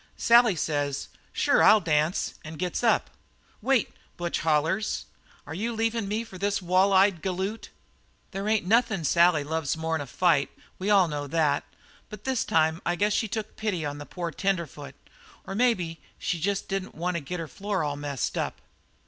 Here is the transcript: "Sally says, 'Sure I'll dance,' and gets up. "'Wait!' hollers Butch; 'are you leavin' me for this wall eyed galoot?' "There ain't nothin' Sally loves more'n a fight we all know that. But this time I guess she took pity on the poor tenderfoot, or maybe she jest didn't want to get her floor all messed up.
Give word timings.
"Sally 0.17 0.55
says, 0.55 1.09
'Sure 1.31 1.61
I'll 1.61 1.79
dance,' 1.79 2.33
and 2.43 2.57
gets 2.57 2.83
up. 2.83 3.11
"'Wait!' 3.61 3.93
hollers 4.19 5.05
Butch; 5.05 5.07
'are 5.45 5.53
you 5.53 5.75
leavin' 5.75 6.07
me 6.07 6.23
for 6.23 6.39
this 6.39 6.59
wall 6.59 6.91
eyed 6.91 7.21
galoot?' 7.21 7.69
"There 8.31 8.47
ain't 8.49 8.65
nothin' 8.65 9.03
Sally 9.03 9.43
loves 9.43 9.77
more'n 9.77 10.01
a 10.01 10.07
fight 10.07 10.49
we 10.79 10.89
all 10.89 11.07
know 11.07 11.27
that. 11.27 11.63
But 12.09 12.23
this 12.23 12.43
time 12.45 12.81
I 12.83 12.95
guess 12.95 13.13
she 13.13 13.27
took 13.27 13.55
pity 13.55 13.85
on 13.85 13.99
the 13.99 14.07
poor 14.07 14.31
tenderfoot, 14.31 14.95
or 15.45 15.53
maybe 15.53 16.01
she 16.17 16.39
jest 16.39 16.67
didn't 16.67 16.95
want 16.95 17.15
to 17.15 17.21
get 17.21 17.39
her 17.39 17.47
floor 17.47 17.83
all 17.83 17.95
messed 17.95 18.39
up. 18.39 18.59